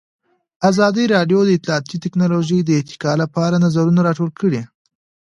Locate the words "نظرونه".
3.65-3.99